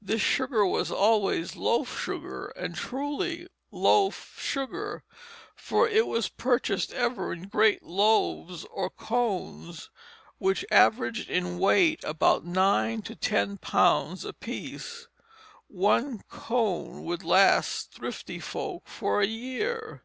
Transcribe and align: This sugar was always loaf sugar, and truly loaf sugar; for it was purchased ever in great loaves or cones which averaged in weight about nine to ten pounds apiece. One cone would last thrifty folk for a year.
This 0.00 0.22
sugar 0.22 0.64
was 0.64 0.90
always 0.90 1.54
loaf 1.54 2.00
sugar, 2.00 2.46
and 2.56 2.74
truly 2.74 3.46
loaf 3.70 4.40
sugar; 4.40 5.04
for 5.54 5.86
it 5.86 6.06
was 6.06 6.30
purchased 6.30 6.94
ever 6.94 7.30
in 7.34 7.48
great 7.48 7.82
loaves 7.82 8.64
or 8.70 8.88
cones 8.88 9.90
which 10.38 10.64
averaged 10.70 11.28
in 11.28 11.58
weight 11.58 12.02
about 12.04 12.42
nine 12.46 13.02
to 13.02 13.14
ten 13.14 13.58
pounds 13.58 14.24
apiece. 14.24 15.08
One 15.68 16.22
cone 16.30 17.04
would 17.04 17.22
last 17.22 17.92
thrifty 17.92 18.40
folk 18.40 18.88
for 18.88 19.20
a 19.20 19.26
year. 19.26 20.04